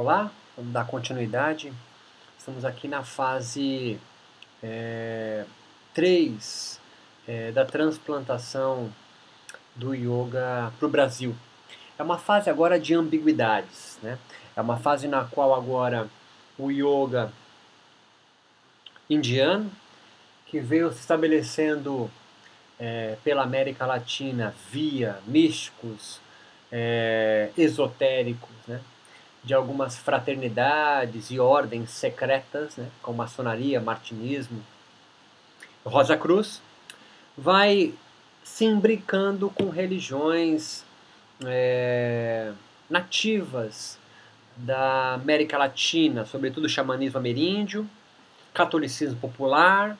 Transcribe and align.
Olá, 0.00 0.30
vamos 0.56 0.72
dar 0.72 0.86
continuidade. 0.86 1.72
Estamos 2.38 2.64
aqui 2.64 2.86
na 2.86 3.02
fase 3.02 3.98
é, 4.62 5.44
3 5.92 6.80
é, 7.26 7.50
da 7.50 7.64
transplantação 7.64 8.92
do 9.74 9.92
yoga 9.92 10.72
para 10.78 10.86
o 10.86 10.88
Brasil. 10.88 11.34
É 11.98 12.02
uma 12.04 12.16
fase 12.16 12.48
agora 12.48 12.78
de 12.78 12.94
ambiguidades, 12.94 13.98
né? 14.00 14.20
É 14.54 14.60
uma 14.60 14.76
fase 14.76 15.08
na 15.08 15.24
qual 15.24 15.52
agora 15.52 16.08
o 16.56 16.70
yoga 16.70 17.32
indiano, 19.10 19.68
que 20.46 20.60
veio 20.60 20.92
se 20.92 21.00
estabelecendo 21.00 22.08
é, 22.78 23.16
pela 23.24 23.42
América 23.42 23.84
Latina 23.84 24.54
via 24.70 25.18
místicos, 25.26 26.20
é, 26.70 27.50
esotéricos, 27.56 28.54
né? 28.68 28.80
De 29.48 29.54
algumas 29.54 29.96
fraternidades 29.96 31.30
e 31.30 31.40
ordens 31.40 31.88
secretas, 31.88 32.76
né, 32.76 32.86
como 33.00 33.16
maçonaria, 33.16 33.80
martinismo, 33.80 34.62
Rosa 35.82 36.18
Cruz, 36.18 36.60
vai 37.34 37.94
se 38.44 38.66
imbricando 38.66 39.48
com 39.48 39.70
religiões 39.70 40.84
é, 41.46 42.52
nativas 42.90 43.98
da 44.54 45.14
América 45.14 45.56
Latina, 45.56 46.26
sobretudo 46.26 46.68
xamanismo 46.68 47.18
ameríndio, 47.18 47.88
catolicismo 48.52 49.18
popular, 49.18 49.96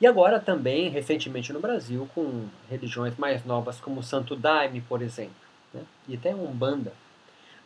e 0.00 0.08
agora 0.08 0.40
também, 0.40 0.88
recentemente 0.88 1.52
no 1.52 1.60
Brasil, 1.60 2.10
com 2.12 2.48
religiões 2.68 3.16
mais 3.16 3.44
novas 3.44 3.78
como 3.78 4.00
o 4.00 4.02
Santo 4.02 4.34
Daime, 4.34 4.80
por 4.80 5.02
exemplo, 5.02 5.36
né? 5.72 5.82
e 6.08 6.16
até 6.16 6.34
Umbanda. 6.34 6.92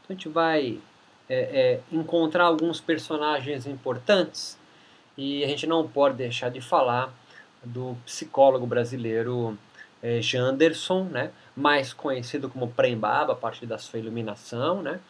Então 0.06 0.10
a 0.10 0.12
gente 0.12 0.28
vai 0.28 0.78
é, 1.28 1.34
é, 1.36 1.80
encontrar 1.90 2.44
alguns 2.44 2.80
personagens 2.80 3.66
importantes 3.66 4.56
e 5.18 5.42
a 5.42 5.48
gente 5.48 5.66
não 5.66 5.86
pode 5.86 6.16
deixar 6.16 6.48
de 6.48 6.60
falar 6.60 7.12
do 7.64 7.96
psicólogo 8.04 8.66
brasileiro 8.66 9.58
é, 10.00 10.22
Janderson, 10.22 11.04
né? 11.04 11.32
mais 11.56 11.92
conhecido 11.92 12.48
como 12.48 12.68
Prembaba, 12.68 13.32
a 13.32 13.36
partir 13.36 13.66
da 13.66 13.78
sua 13.78 13.98
iluminação, 13.98 14.80
né? 14.80 15.00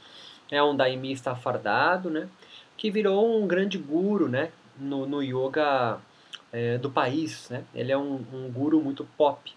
é 0.51 0.63
um 0.63 0.75
daimista 0.75 1.35
fardado, 1.35 2.09
né? 2.09 2.29
que 2.77 2.91
virou 2.91 3.43
um 3.43 3.47
grande 3.47 3.77
guru 3.77 4.29
né? 4.29 4.51
no, 4.79 5.07
no 5.07 5.23
yoga 5.23 5.99
é, 6.51 6.79
do 6.79 6.89
país. 6.89 7.51
Né? 7.51 7.65
Ele 7.75 7.93
é 7.93 7.99
um, 7.99 8.25
um 8.33 8.51
guru 8.51 8.81
muito 8.81 9.07
pop 9.19 9.53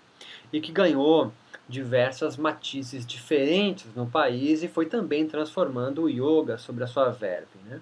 e 0.51 0.59
que 0.59 0.73
ganhou 0.73 1.31
diversas 1.69 2.35
matizes 2.35 3.05
diferentes 3.05 3.93
no 3.95 4.07
país 4.07 4.63
e 4.63 4.67
foi 4.67 4.87
também 4.87 5.27
transformando 5.27 6.03
o 6.03 6.09
yoga 6.09 6.57
sobre 6.57 6.83
a 6.83 6.87
sua 6.87 7.09
verve. 7.09 7.59
Né? 7.65 7.79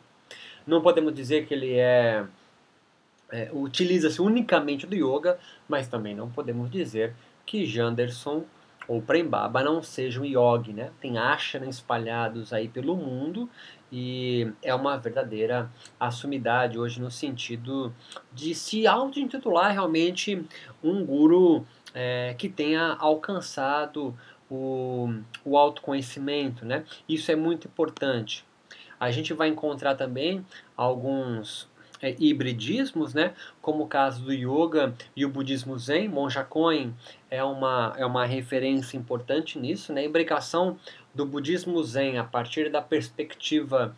Não 0.68 0.82
podemos 0.82 1.14
dizer 1.16 1.48
que 1.48 1.54
ele 1.54 1.74
é, 1.74 2.26
é 3.32 3.50
utiliza-se 3.54 4.22
unicamente 4.22 4.86
do 4.86 4.94
yoga, 4.94 5.40
mas 5.70 5.88
também 5.88 6.14
não 6.14 6.30
podemos 6.30 6.70
dizer 6.70 7.14
que 7.46 7.66
Janderson 7.66 8.44
ou 8.88 9.02
Prembaba 9.02 9.64
não 9.64 9.84
sejam 9.84 10.24
yogi, 10.24 10.72
né? 10.72 10.92
Tem 11.02 11.18
ashana 11.18 11.66
espalhados 11.66 12.54
aí 12.54 12.70
pelo 12.70 12.96
mundo 12.96 13.50
e 13.92 14.50
é 14.62 14.74
uma 14.74 14.98
verdadeira 14.98 15.70
assumidade 16.00 16.80
hoje 16.80 17.02
no 17.02 17.12
sentido 17.12 17.94
de 18.34 18.56
se 18.56 18.88
auto-intitular 18.88 19.74
realmente 19.74 20.46
um 20.82 21.06
guru 21.06 21.66
é, 22.00 22.36
que 22.38 22.48
tenha 22.48 22.96
alcançado 23.00 24.16
o, 24.48 25.10
o 25.44 25.58
autoconhecimento, 25.58 26.64
né? 26.64 26.86
Isso 27.10 27.32
é 27.32 27.36
muito 27.36 27.68
importante. 27.68 28.46
A 29.00 29.10
gente 29.10 29.34
vai 29.34 29.48
encontrar 29.48 29.96
também 29.96 30.46
alguns 30.76 31.68
é, 32.00 32.16
hibridismos, 32.20 33.16
né? 33.16 33.34
como 33.60 33.84
o 33.84 33.88
caso 33.88 34.24
do 34.24 34.32
yoga 34.32 34.94
e 35.16 35.26
o 35.26 35.30
budismo 35.30 35.78
zen. 35.80 36.08
Monja 36.08 36.44
Coen 36.44 36.94
é 37.32 37.44
uma, 37.44 37.96
é 37.98 38.06
uma 38.06 38.26
referência 38.26 38.96
importante 38.96 39.58
nisso. 39.58 39.92
Né? 39.92 40.02
A 40.02 40.06
imbricação 40.06 40.78
do 41.16 41.26
budismo 41.26 41.84
zen 41.84 42.20
a 42.20 42.24
partir 42.24 42.70
da 42.70 42.82
perspectiva 42.82 43.96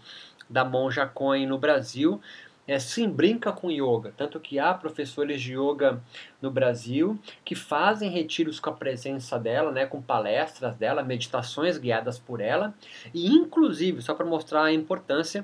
da 0.49 0.63
monja 0.63 1.05
Coen 1.05 1.45
no 1.45 1.57
Brasil 1.57 2.21
é, 2.69 2.77
se 2.77 3.07
brinca 3.07 3.51
com 3.51 3.71
yoga, 3.71 4.13
tanto 4.15 4.39
que 4.39 4.59
há 4.59 4.71
professores 4.75 5.41
de 5.41 5.57
yoga 5.57 5.99
no 6.39 6.51
Brasil 6.51 7.17
que 7.43 7.55
fazem 7.55 8.11
retiros 8.11 8.59
com 8.59 8.69
a 8.69 8.73
presença 8.73 9.39
dela, 9.39 9.71
né, 9.71 9.87
com 9.87 9.99
palestras 9.99 10.75
dela, 10.75 11.01
meditações 11.01 11.79
guiadas 11.79 12.19
por 12.19 12.39
ela, 12.39 12.75
e 13.11 13.27
inclusive, 13.27 14.03
só 14.03 14.13
para 14.13 14.23
mostrar 14.23 14.65
a 14.65 14.71
importância, 14.71 15.43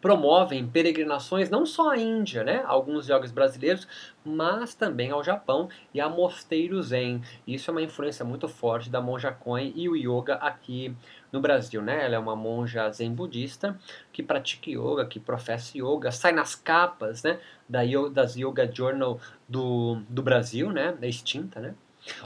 promovem 0.00 0.66
peregrinações 0.66 1.48
não 1.48 1.64
só 1.64 1.90
à 1.90 1.96
Índia, 1.96 2.42
né, 2.42 2.64
alguns 2.66 3.06
jogos 3.06 3.30
brasileiros, 3.30 3.86
mas 4.24 4.74
também 4.74 5.12
ao 5.12 5.22
Japão 5.22 5.68
e 5.94 6.00
a 6.00 6.08
mosteiros 6.08 6.88
zen. 6.88 7.22
Isso 7.46 7.70
é 7.70 7.72
uma 7.72 7.82
influência 7.82 8.24
muito 8.24 8.48
forte 8.48 8.90
da 8.90 9.00
monja 9.00 9.36
e 9.74 9.88
o 9.88 9.94
yoga 9.94 10.34
aqui 10.34 10.92
no 11.32 11.40
Brasil, 11.40 11.82
né? 11.82 12.04
Ela 12.04 12.16
é 12.16 12.18
uma 12.18 12.36
monja 12.36 12.90
zen 12.90 13.12
budista 13.12 13.78
que 14.12 14.22
pratica 14.22 14.70
yoga, 14.70 15.06
que 15.06 15.20
professa 15.20 15.76
yoga, 15.76 16.10
sai 16.10 16.32
nas 16.32 16.54
capas, 16.54 17.22
né, 17.22 17.38
da, 17.68 17.80
das 18.12 18.36
Yoga 18.36 18.70
Journal 18.72 19.20
do, 19.48 20.02
do 20.08 20.22
Brasil, 20.22 20.70
né, 20.70 20.96
extinta, 21.02 21.60
né? 21.60 21.74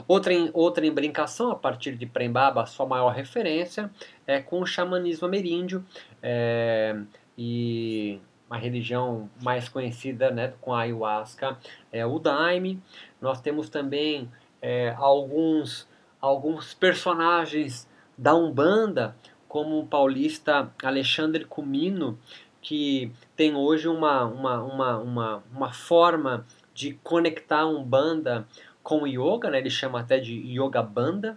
Outra, 0.07 0.31
outra 0.53 0.85
embrincação, 0.85 1.51
a 1.51 1.55
partir 1.55 1.95
de 1.95 2.05
Prembaba, 2.05 2.65
sua 2.67 2.85
maior 2.85 3.09
referência 3.09 3.89
é 4.27 4.39
com 4.39 4.61
o 4.61 4.65
xamanismo 4.65 5.25
ameríndio, 5.25 5.83
é, 6.21 6.95
e 7.37 8.19
uma 8.47 8.57
religião 8.57 9.29
mais 9.41 9.69
conhecida 9.69 10.29
né, 10.29 10.53
com 10.59 10.73
a 10.73 10.81
ayahuasca 10.81 11.57
é 11.91 12.05
o 12.05 12.19
Daime. 12.19 12.81
Nós 13.21 13.39
temos 13.39 13.69
também 13.69 14.29
é, 14.61 14.93
alguns, 14.97 15.87
alguns 16.19 16.73
personagens 16.73 17.87
da 18.21 18.35
Umbanda, 18.35 19.15
como 19.47 19.79
o 19.79 19.87
paulista 19.87 20.71
Alexandre 20.83 21.43
Cumino, 21.43 22.19
que 22.61 23.11
tem 23.35 23.55
hoje 23.55 23.87
uma, 23.87 24.23
uma, 24.25 24.61
uma, 24.61 24.97
uma, 24.99 25.43
uma 25.51 25.73
forma 25.73 26.45
de 26.71 26.93
conectar 27.03 27.61
a 27.61 27.67
Umbanda 27.67 28.47
com 28.83 29.01
o 29.01 29.07
yoga, 29.07 29.49
né? 29.49 29.57
ele 29.57 29.71
chama 29.71 29.99
até 29.99 30.19
de 30.19 30.35
yoga 30.35 30.83
banda. 30.83 31.35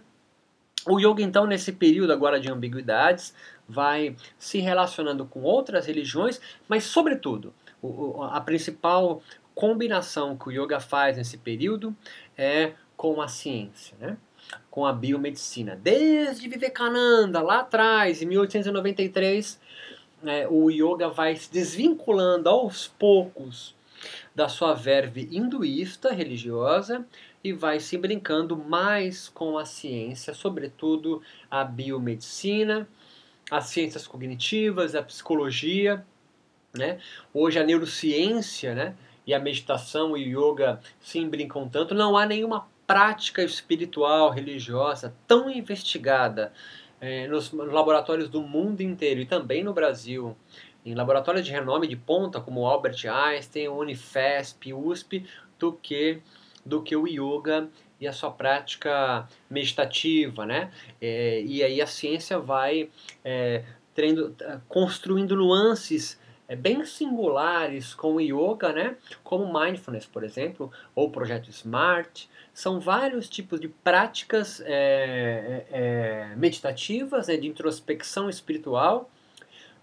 O 0.87 1.00
yoga, 1.00 1.23
então, 1.23 1.47
nesse 1.47 1.73
período 1.73 2.12
agora 2.12 2.39
de 2.39 2.53
ambiguidades, 2.53 3.34
vai 3.67 4.15
se 4.39 4.59
relacionando 4.59 5.25
com 5.25 5.43
outras 5.43 5.87
religiões, 5.87 6.39
mas, 6.69 6.84
sobretudo, 6.84 7.55
a 8.31 8.41
principal 8.43 9.23
combinação 9.55 10.37
que 10.37 10.50
o 10.50 10.53
yoga 10.53 10.78
faz 10.81 11.17
nesse 11.17 11.39
período 11.39 11.97
é 12.37 12.75
com 12.94 13.23
a 13.23 13.28
ciência, 13.28 13.97
né? 13.99 14.19
Com 14.75 14.85
a 14.85 14.93
biomedicina. 14.93 15.79
Desde 15.81 16.49
Vivekananda, 16.49 17.41
lá 17.41 17.61
atrás, 17.61 18.21
em 18.21 18.27
1893, 18.27 19.61
é, 20.25 20.49
o 20.49 20.69
yoga 20.69 21.09
vai 21.09 21.37
se 21.37 21.49
desvinculando 21.53 22.49
aos 22.49 22.89
poucos 22.89 23.73
da 24.35 24.49
sua 24.49 24.75
verve 24.75 25.29
hinduísta 25.31 26.12
religiosa 26.12 27.07
e 27.45 27.53
vai 27.53 27.79
se 27.79 27.97
brincando 27.97 28.57
mais 28.57 29.29
com 29.29 29.57
a 29.57 29.65
ciência, 29.65 30.35
sobretudo 30.35 31.23
a 31.49 31.62
biomedicina, 31.62 32.89
as 33.49 33.67
ciências 33.67 34.09
cognitivas, 34.09 34.97
a 34.97 35.05
psicologia, 35.05 36.05
né? 36.77 36.99
Hoje 37.33 37.61
a 37.61 37.62
neurociência, 37.62 38.75
né? 38.75 38.97
E 39.25 39.33
a 39.33 39.39
meditação 39.39 40.17
e 40.17 40.35
o 40.35 40.51
yoga 40.51 40.81
se 41.01 41.25
brincam 41.25 41.69
tanto, 41.69 41.95
não 41.95 42.17
há 42.17 42.27
nenhuma 42.27 42.74
prática 42.87 43.43
espiritual, 43.43 44.31
religiosa 44.31 45.15
tão 45.27 45.50
investigada 45.50 46.53
é, 47.00 47.27
nos 47.27 47.53
laboratórios 47.53 48.28
do 48.28 48.43
mundo 48.43 48.81
inteiro 48.81 49.21
e 49.21 49.26
também 49.26 49.62
no 49.62 49.73
Brasil, 49.73 50.37
em 50.85 50.94
laboratórios 50.94 51.44
de 51.44 51.50
renome 51.50 51.87
de 51.87 51.97
ponta 51.97 52.41
como 52.41 52.67
Albert 52.67 53.06
Einstein, 53.06 53.69
Unifesp, 53.69 54.73
USP, 54.73 55.26
do 55.59 55.73
que 55.73 56.20
do 56.64 56.82
que 56.82 56.97
o 56.97 57.06
yoga 57.06 57.69
e 58.00 58.06
a 58.09 58.12
sua 58.12 58.31
prática 58.31 59.29
meditativa, 59.50 60.47
né? 60.47 60.70
É, 60.99 61.43
e 61.43 61.62
aí 61.62 61.81
a 61.81 61.87
ciência 61.87 62.38
vai 62.38 62.88
é, 63.23 63.64
construindo 64.67 65.37
nuances 65.37 66.19
é, 66.46 66.55
bem 66.55 66.85
singulares 66.85 67.94
com 67.94 68.14
o 68.14 68.20
yoga, 68.20 68.73
né? 68.73 68.96
Como 69.23 69.46
mindfulness, 69.46 70.06
por 70.06 70.23
exemplo, 70.23 70.70
ou 70.94 71.11
projeto 71.11 71.49
Smart. 71.49 72.29
São 72.52 72.79
vários 72.79 73.29
tipos 73.29 73.61
de 73.61 73.69
práticas 73.69 74.61
é, 74.61 75.64
é, 75.70 76.31
é 76.32 76.37
meditativas, 76.37 77.29
né, 77.29 77.37
de 77.37 77.49
introspecção 77.49 78.29
espiritual, 78.29 79.11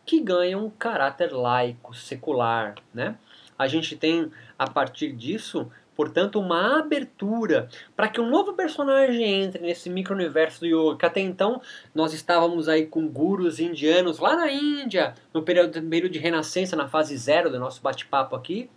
que 0.05 0.21
ganham 0.21 0.65
um 0.65 0.69
caráter 0.69 1.31
laico, 1.33 1.93
secular, 1.93 2.75
né? 2.93 3.17
A 3.57 3.67
gente 3.67 3.95
tem, 3.95 4.31
a 4.57 4.67
partir 4.67 5.11
disso, 5.11 5.71
portanto, 5.95 6.39
uma 6.39 6.79
abertura 6.79 7.67
para 7.95 8.07
que 8.07 8.19
um 8.19 8.29
novo 8.29 8.53
personagem 8.53 9.43
entre 9.43 9.61
nesse 9.61 9.89
micro-universo 9.89 10.61
do 10.61 10.65
yoga, 10.65 10.97
que 10.97 11.05
até 11.05 11.19
então 11.19 11.61
nós 11.93 12.13
estávamos 12.13 12.67
aí 12.67 12.85
com 12.85 13.07
gurus 13.07 13.59
indianos 13.59 14.19
lá 14.19 14.35
na 14.35 14.51
Índia, 14.51 15.15
no 15.33 15.43
período, 15.43 15.81
período 15.83 16.11
de 16.11 16.19
renascença, 16.19 16.75
na 16.75 16.87
fase 16.87 17.15
zero 17.17 17.49
do 17.49 17.59
nosso 17.59 17.81
bate-papo 17.81 18.35
aqui. 18.35 18.69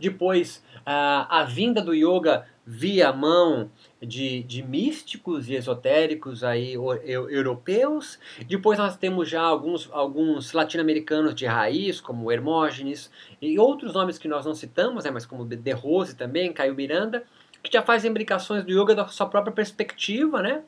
Depois, 0.00 0.64
a, 0.84 1.40
a 1.40 1.44
vinda 1.44 1.82
do 1.82 1.94
yoga 1.94 2.46
via 2.66 3.12
mão 3.12 3.70
de, 4.00 4.42
de 4.42 4.62
místicos 4.62 5.48
e 5.48 5.54
esotéricos 5.54 6.44
aí 6.44 6.74
europeus. 6.74 8.18
Depois 8.46 8.78
nós 8.78 8.96
temos 8.96 9.28
já 9.28 9.42
alguns, 9.42 9.88
alguns 9.92 10.52
latino-americanos 10.52 11.34
de 11.34 11.46
raiz, 11.46 12.00
como 12.00 12.30
Hermógenes, 12.30 13.10
e 13.40 13.58
outros 13.58 13.94
nomes 13.94 14.18
que 14.18 14.28
nós 14.28 14.44
não 14.46 14.54
citamos, 14.54 15.04
né, 15.04 15.10
mas 15.10 15.26
como 15.26 15.44
De 15.44 15.72
Rose 15.72 16.14
também, 16.14 16.52
Caio 16.52 16.74
Miranda, 16.74 17.24
que 17.62 17.72
já 17.72 17.82
fazem 17.82 18.10
imbricações 18.10 18.64
do 18.64 18.70
yoga 18.72 18.94
da 18.94 19.06
sua 19.08 19.26
própria 19.26 19.52
perspectiva, 19.52 20.40
né? 20.40 20.62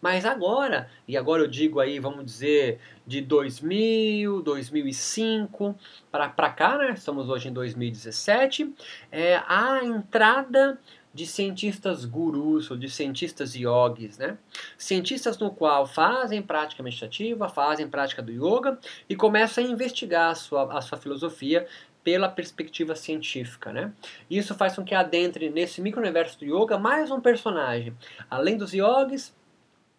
Mas 0.00 0.24
agora, 0.24 0.88
e 1.06 1.16
agora 1.16 1.42
eu 1.42 1.48
digo 1.48 1.80
aí, 1.80 1.98
vamos 1.98 2.24
dizer, 2.24 2.78
de 3.04 3.20
2000, 3.20 4.42
2005 4.42 5.74
para 6.12 6.50
cá, 6.50 6.78
né? 6.78 6.92
Estamos 6.92 7.28
hoje 7.28 7.48
em 7.48 7.52
2017, 7.52 8.72
é, 9.10 9.42
a 9.48 9.80
entrada 9.84 10.78
de 11.12 11.26
cientistas 11.26 12.04
gurus 12.04 12.70
ou 12.70 12.76
de 12.76 12.88
cientistas 12.88 13.54
yogis, 13.54 14.18
né? 14.18 14.38
Cientistas 14.76 15.38
no 15.38 15.50
qual 15.50 15.86
fazem 15.86 16.42
prática 16.42 16.82
meditativa, 16.82 17.48
fazem 17.48 17.88
prática 17.88 18.22
do 18.22 18.30
yoga 18.30 18.78
e 19.08 19.16
começam 19.16 19.64
a 19.64 19.66
investigar 19.66 20.30
a 20.30 20.34
sua, 20.34 20.76
a 20.76 20.80
sua 20.80 20.98
filosofia 20.98 21.66
pela 22.04 22.28
perspectiva 22.28 22.94
científica, 22.94 23.72
né? 23.72 23.92
Isso 24.30 24.54
faz 24.54 24.74
com 24.74 24.84
que 24.84 24.94
adentre 24.94 25.50
nesse 25.50 25.80
micro-universo 25.80 26.38
do 26.38 26.44
yoga 26.44 26.78
mais 26.78 27.10
um 27.10 27.20
personagem. 27.20 27.94
Além 28.30 28.56
dos 28.56 28.72
yogis, 28.72 29.34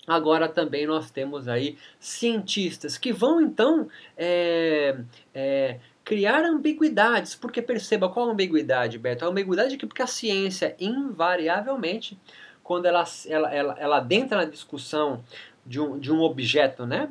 agora 0.09 0.49
também 0.49 0.87
nós 0.87 1.11
temos 1.11 1.47
aí 1.47 1.77
cientistas 1.99 2.97
que 2.97 3.13
vão 3.13 3.39
então 3.39 3.87
é, 4.17 4.97
é, 5.33 5.79
criar 6.03 6.43
ambiguidades, 6.43 7.35
porque 7.35 7.61
perceba 7.61 8.09
qual 8.09 8.29
a 8.29 8.31
ambiguidade, 8.31 8.97
Beto? 8.97 9.23
A 9.23 9.27
ambiguidade 9.27 9.75
é 9.75 9.77
que 9.77 9.85
porque 9.85 10.01
a 10.01 10.07
ciência, 10.07 10.75
invariavelmente, 10.79 12.19
quando 12.63 12.87
ela, 12.87 13.03
ela, 13.27 13.53
ela, 13.53 13.75
ela 13.79 14.07
na 14.31 14.45
discussão 14.45 15.23
de 15.65 15.79
um, 15.79 15.99
de 15.99 16.11
um 16.11 16.21
objeto, 16.21 16.85
né? 16.85 17.09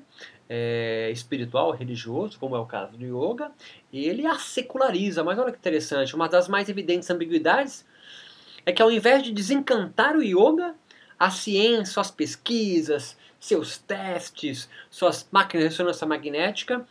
É, 0.51 1.11
espiritual, 1.13 1.73
religioso, 1.73 2.39
como 2.39 2.57
é 2.57 2.59
o 2.59 2.65
caso 2.65 2.97
do 2.97 3.05
yoga, 3.05 3.53
ele 3.93 4.27
a 4.27 4.35
seculariza. 4.37 5.23
Mas 5.23 5.39
olha 5.39 5.53
que 5.53 5.59
interessante, 5.59 6.15
uma 6.17 6.27
das 6.27 6.49
mais 6.49 6.69
evidentes 6.69 7.11
ambiguidades 7.11 7.87
é 8.65 8.73
que 8.73 8.83
ao 8.83 8.91
invés 8.91 9.23
de 9.23 9.31
desencantar 9.31 10.17
o 10.17 10.23
yoga, 10.23 10.75
a 11.19 11.31
ciência, 11.31 11.93
suas 11.93 12.11
pesquisas, 12.11 13.17
seus 13.41 13.79
testes, 13.79 14.69
suas 14.91 15.27
máquinas 15.31 15.65
de 15.65 15.69
ressonância 15.71 16.07
magnética, 16.07 16.87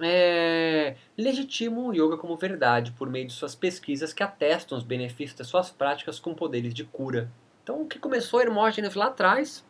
é, 0.00 0.96
legitimam 1.16 1.88
o 1.88 1.94
yoga 1.94 2.16
como 2.16 2.36
verdade 2.36 2.92
por 2.92 3.08
meio 3.08 3.26
de 3.26 3.32
suas 3.32 3.54
pesquisas 3.54 4.12
que 4.12 4.22
atestam 4.22 4.76
os 4.76 4.84
benefícios 4.84 5.38
das 5.38 5.46
suas 5.46 5.70
práticas 5.70 6.18
com 6.18 6.34
poderes 6.34 6.74
de 6.74 6.84
cura. 6.84 7.30
Então, 7.62 7.82
o 7.82 7.86
que 7.86 7.98
começou 7.98 8.40
Hermógenes 8.40 8.94
lá 8.94 9.06
atrás, 9.06 9.64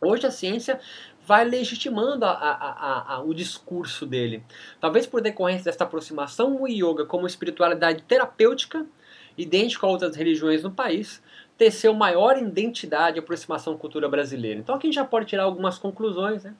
hoje 0.00 0.26
a 0.26 0.30
ciência 0.30 0.80
vai 1.24 1.44
legitimando 1.44 2.24
a, 2.24 2.32
a, 2.32 3.14
a, 3.14 3.22
o 3.22 3.32
discurso 3.32 4.04
dele. 4.04 4.42
Talvez 4.80 5.06
por 5.06 5.20
decorrência 5.20 5.64
desta 5.64 5.84
aproximação, 5.84 6.60
o 6.60 6.66
yoga 6.66 7.04
como 7.04 7.26
espiritualidade 7.26 8.02
terapêutica, 8.02 8.84
idêntico 9.38 9.86
a 9.86 9.88
outras 9.88 10.16
religiões 10.16 10.62
no 10.62 10.72
país, 10.72 11.22
teceu 11.56 11.94
maior 11.94 12.38
identidade 12.38 13.18
e 13.18 13.20
aproximação 13.20 13.74
à 13.74 13.76
cultura 13.76 14.08
brasileira. 14.08 14.60
Então 14.60 14.74
aqui 14.74 14.86
a 14.86 14.88
gente 14.88 14.96
já 14.96 15.04
pode 15.04 15.26
tirar 15.26 15.44
algumas 15.44 15.78
conclusões. 15.78 16.44
Né? 16.44 16.54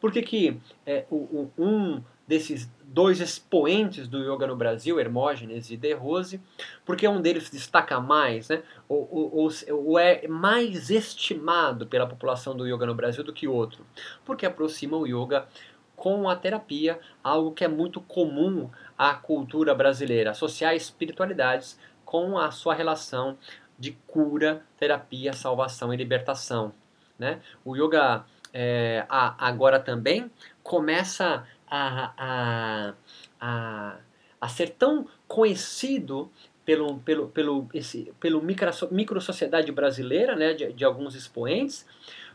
Por 0.00 0.12
que, 0.12 0.56
é, 0.86 1.04
o, 1.10 1.16
o, 1.16 1.52
um 1.58 2.02
desses 2.26 2.70
dois 2.84 3.20
expoentes 3.20 4.06
do 4.06 4.18
yoga 4.18 4.46
no 4.46 4.54
Brasil, 4.54 5.00
Hermógenes 5.00 5.70
e 5.70 5.78
De 5.78 5.94
Rose, 5.94 6.40
porque 6.84 7.08
um 7.08 7.22
deles 7.22 7.48
destaca 7.48 7.98
mais, 8.00 8.50
né? 8.50 8.62
ou, 8.86 9.08
ou, 9.10 9.50
ou, 9.70 9.98
é 9.98 10.28
mais 10.28 10.90
estimado 10.90 11.86
pela 11.86 12.06
população 12.06 12.54
do 12.54 12.66
yoga 12.66 12.84
no 12.84 12.94
Brasil 12.94 13.24
do 13.24 13.32
que 13.32 13.48
outro, 13.48 13.84
porque 14.26 14.44
aproxima 14.44 14.96
o 14.96 15.06
yoga 15.06 15.48
com 15.96 16.28
a 16.28 16.36
terapia, 16.36 17.00
algo 17.24 17.52
que 17.52 17.64
é 17.64 17.68
muito 17.68 18.00
comum 18.00 18.70
à 18.96 19.14
cultura 19.14 19.74
brasileira, 19.74 20.30
associar 20.30 20.76
espiritualidades 20.76 21.78
com 22.04 22.38
a 22.38 22.50
sua 22.50 22.72
relação 22.72 23.36
de 23.78 23.92
cura, 24.06 24.62
terapia, 24.76 25.32
salvação 25.32 25.92
e 25.92 25.96
libertação. 25.96 26.72
Né? 27.18 27.40
O 27.64 27.76
yoga 27.76 28.24
é, 28.52 29.04
agora 29.08 29.78
também 29.78 30.30
começa 30.62 31.46
a, 31.70 32.12
a, 32.16 32.94
a, 33.40 33.96
a 34.40 34.48
ser 34.48 34.70
tão 34.70 35.06
conhecido 35.26 36.30
pelo, 36.64 36.98
pelo, 36.98 37.28
pelo, 37.28 37.68
esse, 37.72 38.12
pelo 38.20 38.42
micro, 38.42 38.70
micro 38.90 39.20
sociedade 39.20 39.72
brasileira, 39.72 40.36
né, 40.36 40.52
de, 40.52 40.72
de 40.72 40.84
alguns 40.84 41.14
expoentes, 41.14 41.86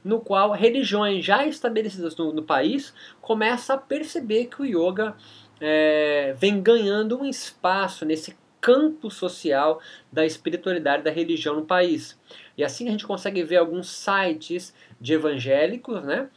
no 0.03 0.19
qual 0.19 0.51
religiões 0.51 1.23
já 1.23 1.45
estabelecidas 1.45 2.15
no, 2.17 2.33
no 2.33 2.43
país 2.43 2.93
começam 3.21 3.75
a 3.75 3.79
perceber 3.79 4.45
que 4.45 4.61
o 4.61 4.65
yoga 4.65 5.15
é, 5.61 6.33
vem 6.37 6.61
ganhando 6.61 7.19
um 7.19 7.25
espaço 7.25 8.05
nesse 8.05 8.35
campo 8.63 9.11
social 9.11 9.81
da 10.09 10.25
espiritualidade 10.25 11.03
da 11.03 11.11
religião 11.11 11.57
no 11.57 11.65
país. 11.65 12.17
E 12.57 12.63
assim 12.63 12.87
a 12.87 12.91
gente 12.91 13.05
consegue 13.05 13.43
ver 13.43 13.57
alguns 13.57 13.89
sites 13.89 14.73
de 15.01 15.13
evangélicos, 15.13 16.01
né? 16.01 16.29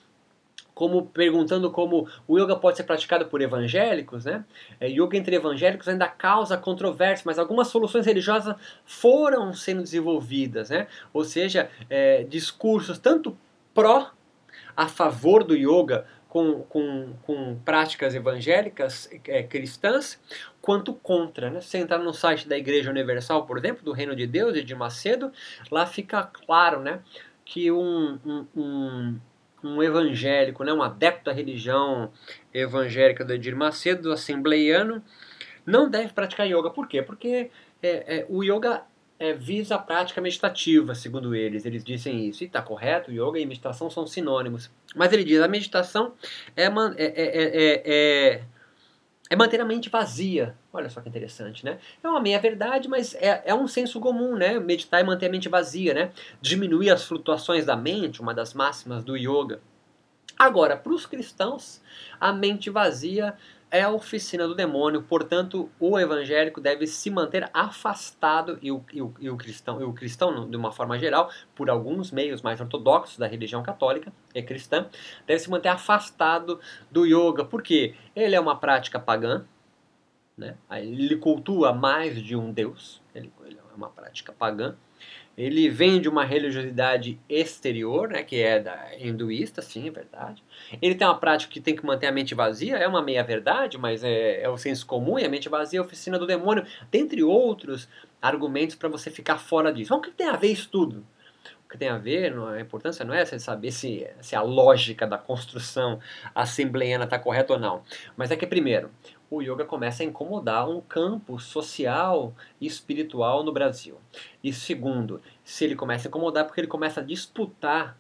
como 0.75 1.07
perguntando 1.07 1.71
como 1.71 2.07
o 2.29 2.39
yoga 2.39 2.55
pode 2.55 2.77
ser 2.77 2.83
praticado 2.83 3.25
por 3.27 3.41
evangélicos, 3.41 4.27
né? 4.27 4.45
É, 4.79 4.87
yoga 4.87 5.17
entre 5.17 5.35
evangélicos 5.35 5.89
ainda 5.89 6.07
causa 6.07 6.59
controvérsia, 6.59 7.23
mas 7.25 7.39
algumas 7.39 7.69
soluções 7.69 8.05
religiosas 8.05 8.55
foram 8.85 9.55
sendo 9.55 9.83
desenvolvidas, 9.83 10.69
né? 10.69 10.87
Ou 11.15 11.25
seja, 11.25 11.71
é, 11.89 12.25
discursos 12.25 12.99
tanto 12.99 13.39
pró 13.73 14.11
a 14.77 14.87
favor 14.87 15.45
do 15.45 15.57
yoga 15.57 16.07
com, 16.37 16.61
com, 16.65 17.15
com 17.23 17.59
práticas 17.65 18.15
evangélicas 18.15 19.09
é, 19.27 19.43
cristãs, 19.43 20.21
quanto 20.61 20.93
contra. 20.93 21.49
Né? 21.49 21.63
Se 21.63 21.69
você 21.69 21.79
entrar 21.79 21.97
no 21.97 22.13
site 22.13 22.47
da 22.47 22.59
Igreja 22.59 22.91
Universal, 22.91 23.47
por 23.47 23.57
exemplo, 23.57 23.83
do 23.83 23.91
Reino 23.91 24.15
de 24.15 24.27
Deus, 24.27 24.63
de 24.63 24.75
Macedo, 24.75 25.33
lá 25.71 25.87
fica 25.87 26.23
claro 26.25 26.81
né, 26.81 27.01
que 27.43 27.73
um, 27.73 28.19
um, 28.27 28.47
um 28.55 29.21
um 29.65 29.83
evangélico, 29.83 30.63
né, 30.63 30.73
um 30.73 30.83
adepto 30.83 31.25
da 31.25 31.33
religião 31.33 32.13
evangélica 32.55 33.25
do 33.25 33.33
Edir 33.33 33.57
Macedo, 33.57 34.13
assembleiano, 34.13 35.03
não 35.65 35.91
deve 35.91 36.13
praticar 36.13 36.47
yoga. 36.47 36.71
Por 36.71 36.87
quê? 36.87 37.03
Porque 37.03 37.51
é, 37.83 38.19
é, 38.19 38.27
o 38.29 38.45
yoga 38.45 38.85
é, 39.19 39.33
visa 39.33 39.77
a 39.77 39.79
prática 39.79 40.21
meditativa, 40.21 40.95
segundo 40.95 41.35
eles. 41.35 41.65
Eles 41.65 41.83
dizem 41.83 42.29
isso. 42.29 42.43
E 42.43 42.47
está 42.47 42.61
correto, 42.61 43.11
yoga 43.11 43.39
e 43.39 43.47
meditação 43.47 43.91
são 43.91 44.07
sinônimos. 44.07 44.71
Mas 44.95 45.13
ele 45.13 45.25
diz 45.25 45.41
a 45.41 45.49
meditação 45.49 46.13
é, 46.57 46.65
é, 46.65 46.71
é, 46.97 47.83
é, 47.85 48.43
é 49.31 49.37
manter 49.37 49.61
a 49.61 49.65
mente 49.65 49.89
vazia. 49.89 50.55
Olha 50.73 50.91
só 50.91 51.01
que 51.01 51.09
interessante, 51.09 51.65
né? 51.65 51.79
É 52.03 52.09
uma 52.09 52.21
meia-verdade, 52.21 52.89
mas 52.89 53.15
é, 53.15 53.43
é 53.47 53.55
um 53.55 53.67
senso 53.67 53.99
comum, 54.01 54.37
né? 54.37 54.59
Meditar 54.59 55.01
e 55.01 55.05
manter 55.05 55.27
a 55.27 55.31
mente 55.31 55.49
vazia, 55.49 55.95
né? 55.95 56.13
Diminuir 56.41 56.91
as 56.91 57.05
flutuações 57.05 57.65
da 57.65 57.77
mente, 57.77 58.21
uma 58.21 58.35
das 58.35 58.53
máximas 58.53 59.03
do 59.03 59.17
yoga. 59.17 59.61
Agora, 60.39 60.77
para 60.77 60.93
os 60.93 61.07
cristãos, 61.07 61.81
a 62.21 62.31
mente 62.31 62.69
vazia 62.69 63.35
é 63.71 63.83
a 63.83 63.91
oficina 63.91 64.47
do 64.47 64.55
demônio, 64.55 65.03
portanto, 65.03 65.71
o 65.79 65.99
evangélico 65.99 66.61
deve 66.61 66.87
se 66.87 67.11
manter 67.11 67.51
afastado, 67.53 68.59
e 68.63 68.71
o, 68.71 68.85
e 68.93 69.03
o, 69.03 69.15
e 69.19 69.31
o 69.31 69.37
cristão, 69.37 69.81
e 69.81 69.85
o 69.85 69.93
cristão, 69.93 70.49
de 70.49 70.57
uma 70.57 70.71
forma 70.71 70.99
geral, 70.99 71.31
por 71.55 71.69
alguns 71.69 72.11
meios 72.11 72.43
mais 72.43 72.61
ortodoxos 72.61 73.19
da 73.19 73.27
religião 73.27 73.63
católica 73.63 74.13
e 74.35 74.43
cristã, 74.43 74.89
deve 75.27 75.41
se 75.41 75.51
manter 75.51 75.69
afastado 75.69 76.61
do 76.91 77.05
yoga, 77.05 77.45
porque 77.45 77.95
ele 78.15 78.37
é 78.37 78.41
uma 78.41 78.57
prática 78.57 79.01
pagã, 79.01 79.45
né? 80.37 80.57
ele 80.71 81.17
cultua 81.17 81.73
mais 81.73 82.23
de 82.23 82.37
um 82.37 82.53
deus, 82.53 83.03
ele, 83.15 83.33
ele 83.45 83.59
é 83.59 83.77
uma 83.77 83.89
prática 83.89 84.33
pagã, 84.33 84.77
ele 85.37 85.69
vem 85.69 86.01
de 86.01 86.09
uma 86.09 86.25
religiosidade 86.25 87.21
exterior, 87.29 88.09
né, 88.09 88.23
que 88.23 88.41
é 88.41 88.59
da 88.59 88.89
hinduísta, 88.99 89.61
sim, 89.61 89.87
é 89.89 89.91
verdade. 89.91 90.43
Ele 90.81 90.95
tem 90.95 91.07
uma 91.07 91.19
prática 91.19 91.53
que 91.53 91.61
tem 91.61 91.77
que 91.77 91.85
manter 91.85 92.07
a 92.07 92.13
mente 92.13 92.35
vazia, 92.35 92.77
é 92.77 92.89
uma 92.89 93.03
meia-verdade, 93.03 93.77
mas 93.77 94.03
é, 94.03 94.43
é, 94.43 94.49
o 94.49 94.57
senso 94.57 94.87
comum, 94.87 95.19
e 95.19 95.25
a 95.25 95.29
mente 95.29 95.49
vazia 95.49 95.79
é 95.79 95.83
a 95.83 95.85
oficina 95.85 96.19
do 96.19 96.27
demônio, 96.27 96.65
dentre 96.91 97.23
outros 97.23 97.87
argumentos 98.21 98.77
para 98.77 98.89
você 98.89 99.11
ficar 99.11 99.37
fora 99.37 99.73
disso. 99.73 99.93
Mas 99.93 99.99
o 99.99 100.03
que 100.03 100.11
tem 100.11 100.27
a 100.27 100.37
ver 100.37 100.53
isso 100.53 100.71
tudo? 100.71 101.07
Que 101.69 101.77
tem 101.77 101.89
a 101.89 101.99
ver, 101.99 102.33
a 102.33 102.61
importância 102.61 103.05
não 103.05 103.13
é 103.13 103.25
saber 103.25 103.73
se, 103.73 104.09
se 104.21 104.37
a 104.37 104.43
lógica 104.43 105.07
da 105.07 105.19
construção 105.19 105.99
assembleiana 106.35 107.05
está 107.05 107.19
correta 107.19 107.55
ou 107.55 107.59
não. 107.59 107.83
Mas 108.17 108.31
é 108.31 108.37
que, 108.37 108.47
primeiro, 108.47 108.91
o 109.31 109.43
yoga 109.43 109.65
começa 109.65 110.03
a 110.03 110.07
incomodar 110.07 110.69
um 110.69 110.81
campo 110.81 111.39
social 111.39 112.35
e 112.61 112.67
espiritual 112.67 113.43
no 113.43 113.53
Brasil. 113.53 113.99
E 114.43 114.53
segundo, 114.53 115.21
se 115.43 115.65
ele 115.65 115.75
começa 115.75 116.07
a 116.07 116.09
incomodar 116.09 116.45
porque 116.45 116.61
ele 116.61 116.69
começa 116.69 117.01
a 117.01 117.05
disputar 117.05 117.99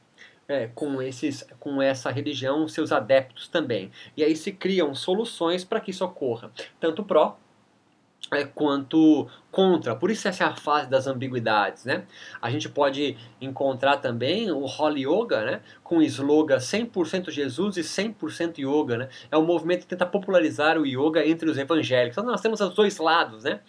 é, 0.49 0.69
com, 0.69 1.03
esses, 1.03 1.47
com 1.59 1.83
essa 1.83 2.11
religião 2.11 2.69
seus 2.69 2.93
adeptos 2.93 3.49
também. 3.49 3.91
E 4.17 4.23
aí 4.23 4.37
se 4.37 4.53
criam 4.53 4.95
soluções 4.95 5.65
para 5.65 5.81
que 5.81 5.91
isso 5.91 6.05
ocorra, 6.05 6.51
tanto 6.79 7.03
pró 7.05 7.39
é, 8.33 8.45
quanto 8.45 9.29
contra. 9.51 9.95
Por 9.95 10.11
isso 10.11 10.27
essa 10.27 10.45
é 10.45 10.47
a 10.47 10.55
fase 10.55 10.91
das 10.91 11.07
ambiguidades, 11.07 11.85
né? 11.85 12.05
A 12.43 12.51
gente 12.51 12.69
pode 12.69 13.17
encontrar 13.41 13.99
também 13.99 14.51
o 14.51 14.65
Holy 14.65 15.07
Yoga, 15.07 15.45
né? 15.45 15.61
Com 15.83 15.99
o 15.99 16.03
slogan 16.03 16.57
100% 16.57 17.31
Jesus 17.31 17.77
e 17.77 17.83
100% 17.83 18.59
Yoga, 18.59 18.99
né? 18.99 19.09
É 19.31 19.39
um 19.39 19.45
movimento 19.45 19.83
que 19.83 19.87
tenta 19.87 20.05
popularizar 20.05 20.77
o 20.77 20.85
yoga 20.85 21.27
entre 21.27 21.49
os 21.49 21.57
evangélicos. 21.57 22.19
Então 22.19 22.31
nós 22.31 22.41
temos 22.41 22.61
os 22.61 22.75
dois 22.75 22.99
lados, 22.99 23.45
né? 23.45 23.61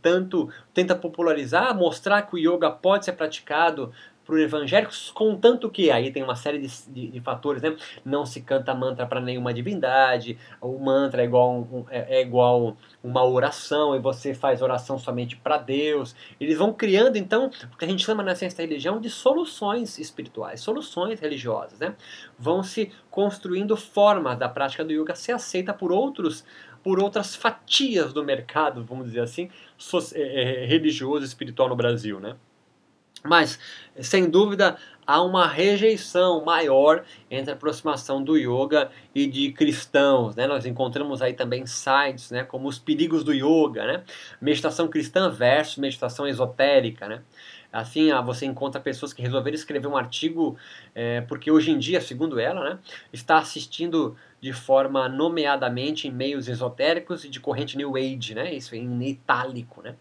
Tanto 0.00 0.48
tenta 0.72 0.94
popularizar, 0.94 1.76
mostrar 1.76 2.22
que 2.22 2.34
o 2.34 2.38
yoga 2.38 2.70
pode 2.70 3.04
ser 3.04 3.12
praticado 3.12 3.92
para 4.26 4.40
evangélicos, 4.40 5.10
contanto 5.10 5.70
que 5.70 5.90
aí 5.90 6.10
tem 6.10 6.22
uma 6.22 6.34
série 6.34 6.58
de, 6.58 6.68
de, 6.88 7.08
de 7.08 7.20
fatores, 7.20 7.62
né? 7.62 7.76
Não 8.04 8.26
se 8.26 8.40
canta 8.40 8.74
mantra 8.74 9.06
para 9.06 9.20
nenhuma 9.20 9.54
divindade, 9.54 10.36
o 10.60 10.78
mantra 10.78 11.22
é 11.22 11.24
igual, 11.24 11.52
um, 11.52 11.84
é, 11.88 12.18
é, 12.18 12.22
igual 12.22 12.76
uma 13.02 13.24
oração 13.24 13.94
e 13.94 14.00
você 14.00 14.34
faz 14.34 14.60
oração 14.60 14.98
somente 14.98 15.36
para 15.36 15.58
Deus. 15.58 16.14
Eles 16.40 16.58
vão 16.58 16.72
criando, 16.72 17.16
então, 17.16 17.50
o 17.72 17.76
que 17.76 17.84
a 17.84 17.88
gente 17.88 18.04
chama 18.04 18.22
na 18.22 18.34
ciência 18.34 18.58
da 18.58 18.64
religião 18.64 19.00
de 19.00 19.08
soluções 19.08 19.98
espirituais, 19.98 20.60
soluções 20.60 21.20
religiosas, 21.20 21.78
né? 21.78 21.94
Vão 22.38 22.62
se 22.62 22.90
construindo 23.10 23.76
formas 23.76 24.36
da 24.36 24.48
prática 24.48 24.84
do 24.84 24.92
yoga 24.92 25.14
ser 25.14 25.32
aceita 25.32 25.72
por 25.72 25.92
outros 25.92 26.44
por 26.86 27.00
outras 27.00 27.34
fatias 27.34 28.12
do 28.12 28.22
mercado, 28.22 28.84
vamos 28.84 29.06
dizer 29.06 29.18
assim, 29.18 29.50
é, 30.14 30.62
é, 30.62 30.66
religioso 30.66 31.24
espiritual 31.24 31.68
no 31.68 31.74
Brasil, 31.74 32.20
né? 32.20 32.36
Mas, 33.26 33.58
sem 34.00 34.28
dúvida, 34.28 34.76
há 35.06 35.22
uma 35.22 35.46
rejeição 35.46 36.44
maior 36.44 37.04
entre 37.30 37.52
a 37.52 37.54
aproximação 37.54 38.22
do 38.22 38.36
yoga 38.36 38.90
e 39.14 39.26
de 39.26 39.52
cristãos. 39.52 40.34
Né? 40.34 40.46
Nós 40.46 40.66
encontramos 40.66 41.22
aí 41.22 41.32
também 41.32 41.64
sites 41.64 42.30
né, 42.30 42.42
como 42.42 42.68
os 42.68 42.78
perigos 42.78 43.22
do 43.22 43.32
yoga, 43.32 43.86
né? 43.86 44.02
meditação 44.40 44.88
cristã 44.88 45.30
versus 45.30 45.76
meditação 45.76 46.26
esotérica. 46.26 47.08
Né? 47.08 47.22
Assim, 47.80 48.10
ah, 48.10 48.20
você 48.20 48.46
encontra 48.46 48.80
pessoas 48.80 49.12
que 49.12 49.22
resolveram 49.22 49.54
escrever 49.54 49.86
um 49.86 49.96
artigo, 49.96 50.56
é, 50.94 51.20
porque 51.22 51.50
hoje 51.50 51.70
em 51.70 51.78
dia, 51.78 52.00
segundo 52.00 52.38
ela, 52.38 52.70
né, 52.70 52.78
está 53.12 53.38
assistindo 53.38 54.16
de 54.40 54.52
forma 54.52 55.08
nomeadamente 55.08 56.08
em 56.08 56.10
meios 56.10 56.48
esotéricos 56.48 57.24
e 57.24 57.28
de 57.28 57.40
corrente 57.40 57.76
New 57.76 57.96
Age, 57.96 58.34
né? 58.34 58.54
isso 58.54 58.74
em 58.74 59.02
itálico. 59.02 59.82
Né? 59.82 59.94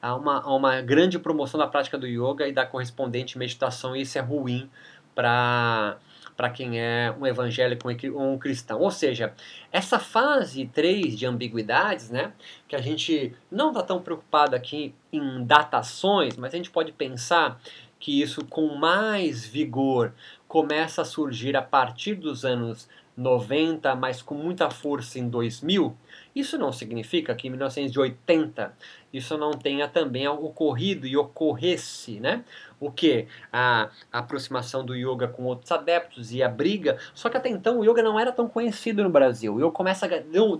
há 0.00 0.14
uma, 0.14 0.40
há 0.40 0.54
uma 0.54 0.80
grande 0.80 1.18
promoção 1.18 1.58
da 1.58 1.66
prática 1.66 1.98
do 1.98 2.06
yoga 2.06 2.46
e 2.46 2.52
da 2.52 2.66
correspondente 2.66 3.38
meditação, 3.38 3.96
e 3.96 4.02
isso 4.02 4.18
é 4.18 4.20
ruim 4.20 4.68
para 5.14 5.96
para 6.36 6.50
quem 6.50 6.78
é 6.78 7.14
um 7.18 7.26
evangélico 7.26 7.88
ou 7.88 8.32
um 8.34 8.38
cristão. 8.38 8.80
Ou 8.80 8.90
seja, 8.90 9.32
essa 9.72 9.98
fase 9.98 10.66
3 10.66 11.18
de 11.18 11.26
ambiguidades, 11.26 12.10
né, 12.10 12.32
que 12.68 12.76
a 12.76 12.80
gente 12.80 13.34
não 13.50 13.68
está 13.68 13.82
tão 13.82 14.02
preocupado 14.02 14.54
aqui 14.54 14.94
em 15.12 15.44
datações, 15.44 16.36
mas 16.36 16.52
a 16.52 16.56
gente 16.56 16.70
pode 16.70 16.92
pensar 16.92 17.58
que 17.98 18.20
isso 18.20 18.44
com 18.44 18.74
mais 18.76 19.46
vigor 19.46 20.12
começa 20.46 21.02
a 21.02 21.04
surgir 21.04 21.56
a 21.56 21.62
partir 21.62 22.14
dos 22.14 22.44
anos 22.44 22.88
90, 23.16 23.94
mas 23.94 24.20
com 24.20 24.34
muita 24.34 24.68
força 24.68 25.18
em 25.18 25.28
2000, 25.28 25.96
isso 26.34 26.58
não 26.58 26.70
significa 26.70 27.34
que 27.34 27.48
em 27.48 27.50
1980 27.50 28.74
isso 29.12 29.38
não 29.38 29.52
tenha 29.52 29.88
também 29.88 30.28
ocorrido 30.28 31.06
e 31.06 31.16
ocorresse, 31.16 32.20
né? 32.20 32.44
O 32.78 32.90
que? 32.90 33.26
A, 33.50 33.88
aproximação 34.12 34.84
do 34.84 34.94
yoga 34.94 35.26
com 35.26 35.44
outros 35.44 35.72
adeptos 35.72 36.32
e 36.32 36.42
a 36.42 36.48
briga. 36.48 36.98
Só 37.14 37.30
que 37.30 37.36
até 37.38 37.48
então 37.48 37.78
o 37.78 37.84
yoga 37.84 38.02
não 38.02 38.20
era 38.20 38.30
tão 38.30 38.46
conhecido 38.46 39.02
no 39.02 39.08
Brasil. 39.08 39.54
O 39.54 39.58
yoga 39.58 39.70
começa 39.70 40.04
a 40.04 40.08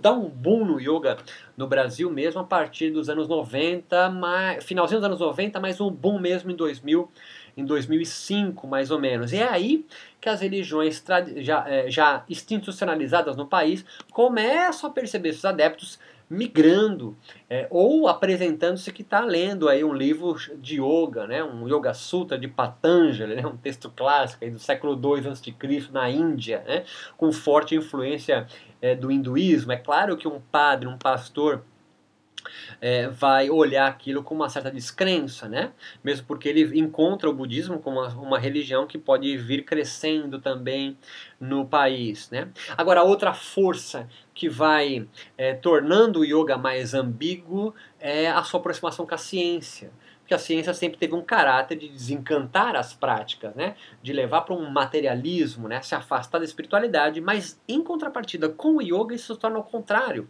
dar 0.01 0.13
um 0.13 0.27
boom 0.27 0.65
no 0.65 0.79
yoga 0.79 1.17
no 1.55 1.67
Brasil 1.67 2.09
mesmo 2.09 2.41
a 2.41 2.43
partir 2.43 2.89
dos 2.89 3.07
anos 3.07 3.27
90, 3.27 4.09
mais, 4.09 4.63
finalzinho 4.63 4.99
dos 4.99 5.05
anos 5.05 5.19
90, 5.19 5.59
mas 5.59 5.79
um 5.79 5.91
boom 5.91 6.17
mesmo 6.17 6.49
em 6.49 6.55
2000 6.55 7.07
em 7.57 7.65
2005, 7.65 8.67
mais 8.67 8.91
ou 8.91 8.99
menos. 8.99 9.33
E 9.33 9.37
é 9.37 9.49
aí 9.49 9.85
que 10.21 10.29
as 10.29 10.41
religiões 10.41 11.03
já, 11.37 11.67
é, 11.67 11.89
já 11.89 12.23
institucionalizadas 12.29 13.35
no 13.35 13.47
país 13.47 13.83
começam 14.11 14.89
a 14.89 14.93
perceber 14.93 15.33
seus 15.33 15.45
adeptos 15.45 15.99
migrando 16.29 17.15
é, 17.49 17.67
ou 17.69 18.07
apresentando-se 18.07 18.91
que 18.91 19.01
está 19.01 19.21
lendo 19.21 19.69
aí 19.69 19.83
um 19.83 19.93
livro 19.93 20.35
de 20.57 20.81
yoga, 20.81 21.25
né, 21.25 21.43
um 21.43 21.67
Yoga 21.67 21.93
Sutra 21.93 22.37
de 22.37 22.47
Patanjali, 22.47 23.35
né, 23.35 23.47
um 23.47 23.55
texto 23.55 23.89
clássico 23.89 24.43
aí 24.43 24.51
do 24.51 24.59
século 24.59 24.93
II 24.93 25.29
a.C. 25.29 25.53
na 25.91 26.09
Índia, 26.09 26.63
né, 26.67 26.83
com 27.15 27.31
forte 27.31 27.75
influência 27.75 28.45
é, 28.81 28.93
do 28.93 29.09
hinduísmo. 29.09 29.71
É 29.71 29.77
claro 29.77 30.17
que 30.17 30.27
um 30.27 30.41
padre, 30.51 30.87
um 30.87 30.97
pastor 30.97 31.63
é, 32.81 33.07
vai 33.07 33.49
olhar 33.49 33.87
aquilo 33.87 34.23
com 34.23 34.35
uma 34.35 34.49
certa 34.49 34.71
descrença, 34.71 35.47
né? 35.47 35.71
Mesmo 36.03 36.25
porque 36.27 36.49
ele 36.49 36.79
encontra 36.79 37.29
o 37.29 37.33
budismo 37.33 37.79
como 37.79 37.99
uma, 37.99 38.09
uma 38.09 38.39
religião 38.39 38.87
que 38.87 38.97
pode 38.97 39.35
vir 39.37 39.63
crescendo 39.63 40.39
também 40.39 40.97
no 41.39 41.65
país, 41.65 42.29
né? 42.29 42.49
Agora, 42.77 43.03
outra 43.03 43.33
força 43.33 44.07
que 44.33 44.49
vai 44.49 45.07
é, 45.37 45.53
tornando 45.53 46.19
o 46.19 46.25
yoga 46.25 46.57
mais 46.57 46.93
ambíguo 46.93 47.73
é 47.99 48.27
a 48.29 48.43
sua 48.43 48.59
aproximação 48.59 49.05
com 49.05 49.15
a 49.15 49.17
ciência 49.17 49.91
porque 50.27 50.33
a 50.33 50.39
ciência 50.39 50.73
sempre 50.73 50.97
teve 50.97 51.15
um 51.15 51.21
caráter 51.21 51.77
de 51.77 51.87
desencantar 51.87 52.75
as 52.75 52.93
práticas, 52.93 53.55
né? 53.55 53.77
de 54.03 54.11
levar 54.11 54.41
para 54.41 54.53
um 54.53 54.69
materialismo, 54.69 55.69
né? 55.69 55.81
se 55.81 55.95
afastar 55.95 56.39
da 56.39 56.43
espiritualidade, 56.43 57.21
mas 57.21 57.57
em 57.65 57.81
contrapartida 57.81 58.49
com 58.49 58.75
o 58.75 58.81
yoga 58.81 59.15
isso 59.15 59.33
se 59.33 59.39
torna 59.39 59.57
o 59.57 59.63
contrário. 59.63 60.27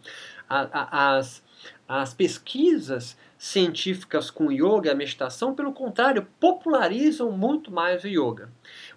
as, 0.47 1.43
as 1.87 2.13
pesquisas 2.13 3.17
científicas 3.37 4.29
com 4.31 4.51
yoga 4.51 4.87
e 4.87 4.89
a 4.89 4.95
meditação, 4.95 5.53
pelo 5.53 5.71
contrário, 5.71 6.27
popularizam 6.39 7.31
muito 7.31 7.71
mais 7.71 8.03
o 8.03 8.07
yoga. 8.07 8.49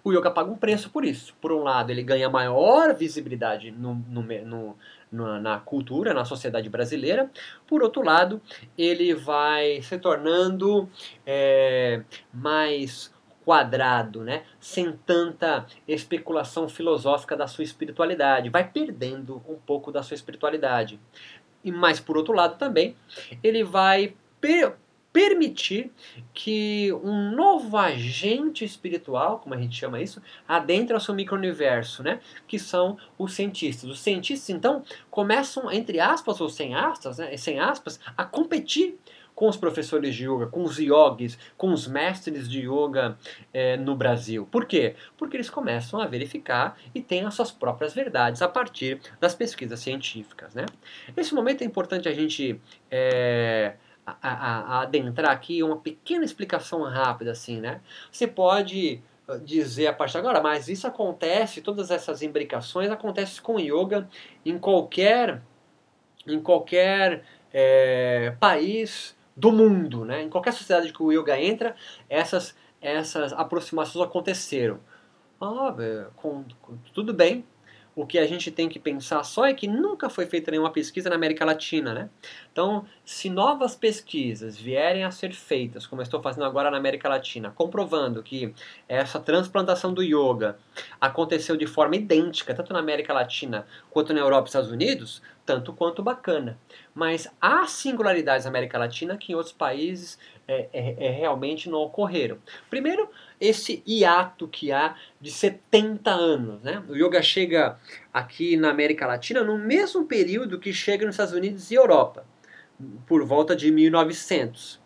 O 0.03 0.11
yoga 0.11 0.31
paga 0.31 0.51
um 0.51 0.57
preço 0.57 0.89
por 0.89 1.05
isso. 1.05 1.33
Por 1.39 1.51
um 1.51 1.63
lado, 1.63 1.91
ele 1.91 2.03
ganha 2.03 2.29
maior 2.29 2.93
visibilidade 2.93 3.71
no, 3.71 3.93
no, 3.93 4.75
no, 5.11 5.39
na 5.39 5.59
cultura, 5.59 6.13
na 6.13 6.25
sociedade 6.25 6.69
brasileira. 6.69 7.29
Por 7.67 7.83
outro 7.83 8.03
lado, 8.03 8.41
ele 8.77 9.13
vai 9.13 9.81
se 9.83 9.97
tornando 9.99 10.89
é, 11.25 12.01
mais 12.33 13.11
quadrado, 13.43 14.23
né? 14.23 14.43
sem 14.59 14.91
tanta 15.05 15.65
especulação 15.87 16.69
filosófica 16.69 17.35
da 17.35 17.47
sua 17.47 17.63
espiritualidade, 17.63 18.49
vai 18.49 18.69
perdendo 18.69 19.41
um 19.47 19.55
pouco 19.55 19.91
da 19.91 20.03
sua 20.03 20.15
espiritualidade. 20.15 20.99
E 21.63 21.71
mais 21.71 21.99
por 21.99 22.17
outro 22.17 22.33
lado 22.33 22.57
também, 22.57 22.95
ele 23.43 23.63
vai 23.63 24.13
per 24.39 24.75
permitir 25.13 25.91
que 26.33 26.91
um 27.03 27.31
novo 27.31 27.75
agente 27.77 28.63
espiritual, 28.63 29.39
como 29.39 29.53
a 29.53 29.57
gente 29.57 29.77
chama 29.77 30.01
isso, 30.01 30.21
adentre 30.47 30.93
ao 30.93 30.99
seu 30.99 31.13
micro-universo, 31.13 32.01
né? 32.01 32.21
que 32.47 32.57
são 32.57 32.97
os 33.17 33.33
cientistas. 33.33 33.89
Os 33.89 33.99
cientistas, 33.99 34.49
então, 34.49 34.83
começam, 35.09 35.69
entre 35.71 35.99
aspas 35.99 36.39
ou 36.39 36.49
sem 36.49 36.75
aspas, 36.75 37.17
né? 37.17 37.35
sem 37.35 37.59
aspas, 37.59 37.99
a 38.15 38.23
competir 38.23 38.97
com 39.41 39.47
os 39.47 39.57
professores 39.57 40.13
de 40.13 40.29
yoga, 40.29 40.45
com 40.45 40.61
os 40.61 40.77
yogis, 40.77 41.35
com 41.57 41.73
os 41.73 41.87
mestres 41.87 42.47
de 42.47 42.59
yoga 42.59 43.17
é, 43.51 43.75
no 43.75 43.95
Brasil. 43.95 44.47
Por 44.51 44.65
quê? 44.65 44.93
Porque 45.17 45.35
eles 45.35 45.49
começam 45.49 45.99
a 45.99 46.05
verificar 46.05 46.77
e 46.93 47.01
têm 47.01 47.25
as 47.25 47.33
suas 47.33 47.49
próprias 47.49 47.91
verdades 47.91 48.43
a 48.43 48.47
partir 48.47 49.01
das 49.19 49.33
pesquisas 49.33 49.79
científicas. 49.79 50.53
Né? 50.53 50.67
Nesse 51.17 51.33
momento 51.33 51.63
é 51.63 51.65
importante 51.65 52.07
a 52.07 52.13
gente 52.13 52.61
é, 52.91 53.73
a, 54.05 54.15
a, 54.21 54.59
a 54.59 54.81
adentrar 54.83 55.31
aqui 55.31 55.63
uma 55.63 55.77
pequena 55.77 56.23
explicação 56.23 56.83
rápida 56.83 57.31
assim, 57.31 57.59
né? 57.59 57.81
Você 58.11 58.27
pode 58.27 59.01
ah, 59.27 59.37
dizer 59.37 59.87
a 59.87 59.93
partir 59.93 60.13
de 60.13 60.17
agora, 60.19 60.39
mas 60.39 60.67
isso 60.67 60.85
acontece, 60.85 61.63
todas 61.63 61.89
essas 61.89 62.21
imbricações 62.21 62.91
acontecem 62.91 63.41
com 63.41 63.59
yoga 63.59 64.07
em 64.45 64.59
qualquer 64.59 65.41
em 66.27 66.39
qualquer 66.39 67.23
é, 67.51 68.35
país 68.39 69.19
do 69.41 69.51
mundo, 69.51 70.05
né? 70.05 70.21
Em 70.21 70.29
qualquer 70.29 70.53
sociedade 70.53 70.93
que 70.93 71.01
o 71.01 71.11
yoga 71.11 71.39
entra, 71.39 71.75
essas 72.07 72.55
essas 72.79 73.33
aproximações 73.33 74.05
aconteceram. 74.07 74.79
Ah, 75.39 75.75
com, 76.15 76.43
com, 76.61 76.77
tudo 76.93 77.13
bem. 77.13 77.45
O 77.93 78.05
que 78.05 78.17
a 78.17 78.25
gente 78.25 78.49
tem 78.49 78.69
que 78.69 78.79
pensar 78.79 79.21
só 79.23 79.45
é 79.45 79.53
que 79.53 79.67
nunca 79.67 80.09
foi 80.09 80.25
feita 80.25 80.49
nenhuma 80.49 80.71
pesquisa 80.71 81.09
na 81.09 81.15
América 81.15 81.43
Latina, 81.43 81.93
né? 81.93 82.09
Então, 82.51 82.85
se 83.03 83.29
novas 83.29 83.75
pesquisas 83.75 84.57
vierem 84.57 85.03
a 85.03 85.11
ser 85.11 85.33
feitas, 85.33 85.85
como 85.85 86.01
eu 86.01 86.03
estou 86.03 86.21
fazendo 86.21 86.45
agora 86.45 86.71
na 86.71 86.77
América 86.77 87.09
Latina, 87.09 87.51
comprovando 87.51 88.23
que 88.23 88.53
essa 88.87 89.19
transplantação 89.19 89.93
do 89.93 90.01
yoga 90.01 90.57
aconteceu 91.01 91.57
de 91.57 91.67
forma 91.67 91.97
idêntica, 91.97 92.53
tanto 92.53 92.71
na 92.71 92.79
América 92.79 93.13
Latina 93.13 93.65
quanto 93.89 94.13
na 94.13 94.21
Europa 94.21 94.47
e 94.47 94.49
Estados 94.49 94.71
Unidos, 94.71 95.21
tanto 95.45 95.73
quanto 95.73 96.01
bacana. 96.01 96.57
Mas 96.93 97.27
há 97.41 97.65
singularidades 97.67 98.45
na 98.45 98.51
América 98.51 98.77
Latina 98.77 99.17
que 99.17 99.33
em 99.33 99.35
outros 99.35 99.53
países 99.53 100.17
é, 100.51 100.69
é, 100.73 101.07
é, 101.07 101.09
realmente 101.11 101.69
não 101.69 101.79
ocorreram. 101.79 102.37
Primeiro, 102.69 103.09
esse 103.39 103.81
hiato 103.87 104.47
que 104.47 104.71
há 104.71 104.95
de 105.19 105.31
70 105.31 106.11
anos. 106.11 106.61
Né? 106.61 106.83
O 106.89 106.95
yoga 106.95 107.21
chega 107.21 107.79
aqui 108.13 108.57
na 108.57 108.69
América 108.69 109.07
Latina 109.07 109.43
no 109.43 109.57
mesmo 109.57 110.05
período 110.05 110.59
que 110.59 110.73
chega 110.73 111.05
nos 111.05 111.15
Estados 111.15 111.33
Unidos 111.33 111.71
e 111.71 111.75
Europa, 111.75 112.25
por 113.07 113.23
volta 113.23 113.55
de 113.55 113.71
1900. 113.71 114.81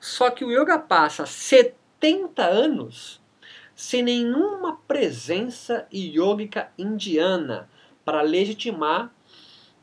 Só 0.00 0.30
que 0.30 0.44
o 0.44 0.50
yoga 0.50 0.78
passa 0.78 1.24
70 1.24 2.44
anos 2.44 3.22
sem 3.74 4.02
nenhuma 4.02 4.80
presença 4.88 5.86
yógica 5.92 6.72
indiana 6.76 7.68
para 8.04 8.22
legitimar 8.22 9.14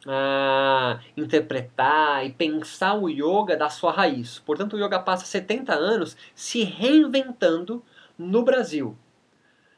ah, 0.08 1.00
interpretar 1.16 2.26
e 2.26 2.32
pensar 2.32 2.96
o 2.96 3.10
yoga 3.10 3.56
da 3.56 3.70
sua 3.70 3.92
raiz. 3.92 4.40
Portanto, 4.40 4.76
o 4.76 4.80
yoga 4.80 5.00
passa 5.00 5.26
70 5.26 5.74
anos 5.74 6.18
se 6.36 6.64
reinventando 6.64 7.84
no 8.18 8.44
Brasil. 8.44 8.98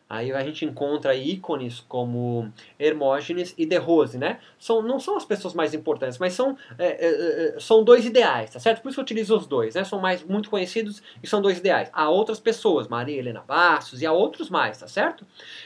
Aí 0.07 0.31
a 0.31 0.43
gente 0.43 0.63
encontra 0.63 1.15
ícones 1.15 1.79
como 1.87 2.53
Hermógenes 2.77 3.55
e 3.57 3.65
De 3.65 3.77
Rose, 3.77 4.19
né? 4.19 4.39
São, 4.59 4.81
não 4.81 4.99
são 4.99 5.17
as 5.17 5.25
pessoas 5.25 5.55
mais 5.55 5.73
importantes, 5.73 6.19
mas 6.19 6.33
são, 6.33 6.55
é, 6.77 6.85
é, 6.85 7.55
é, 7.55 7.59
são 7.59 7.83
dois 7.83 8.05
ideais, 8.05 8.51
tá 8.51 8.59
certo? 8.59 8.83
Por 8.83 8.89
isso 8.89 8.97
que 8.97 8.99
eu 8.99 9.03
utilizo 9.03 9.35
os 9.35 9.47
dois, 9.47 9.73
né? 9.73 9.83
São 9.83 9.99
mais 9.99 10.23
muito 10.23 10.47
conhecidos 10.47 11.01
e 11.23 11.27
são 11.27 11.41
dois 11.41 11.57
ideais. 11.57 11.89
Há 11.91 12.07
outras 12.07 12.39
pessoas, 12.39 12.87
Maria 12.87 13.17
Helena 13.17 13.43
Bastos 13.47 13.99
e 13.99 14.05
há 14.05 14.11
outros 14.11 14.47
mais, 14.47 14.77
tá 14.77 14.87
certo? 14.87 15.25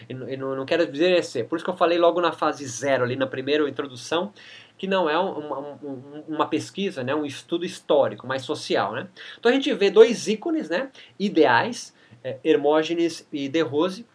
E, 0.10 0.14
e 0.14 0.38
não, 0.38 0.66
quero 0.66 0.90
dizer 0.90 1.18
esse. 1.18 1.44
Por 1.44 1.58
isso 1.58 1.66
que 1.66 1.72
eu 1.72 1.78
falei 1.78 1.98
logo 1.98 2.22
na 2.22 2.32
fase 2.32 2.66
zero, 2.66 3.04
ali 3.04 3.18
na 3.18 3.28
primeira 3.28 3.68
introdução, 3.68 4.32
que 4.78 4.88
não 4.88 5.10
é 5.10 5.20
uma, 5.20 5.78
uma, 6.26 6.48
pesquisa, 6.48 7.04
né, 7.04 7.14
um 7.14 7.26
estudo 7.26 7.66
histórico, 7.66 8.26
mais 8.26 8.44
social. 8.44 8.94
Né? 8.94 9.10
Então 9.38 9.52
a 9.52 9.54
gente 9.54 9.74
vê 9.74 9.92
dois 9.92 10.30
ícones 10.30 10.70
né, 10.70 10.90
ideais, 11.20 11.94
é, 12.24 12.38
Hermógenes 12.42 13.28
e 13.34 13.50
De 13.50 13.62
Rose, 13.62 14.06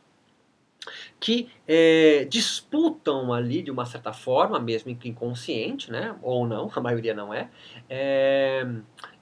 que 1.25 1.49
é, 1.67 2.27
disputam 2.29 3.33
ali 3.33 3.63
de 3.63 3.71
uma 3.71 3.87
certa 3.87 4.13
forma, 4.13 4.61
mesmo 4.61 4.91
inconsciente, 4.91 5.91
né, 5.91 6.15
ou 6.21 6.47
não, 6.47 6.69
a 6.77 6.81
maioria 6.83 7.15
não 7.15 7.33
é, 7.33 7.49
é, 7.89 8.67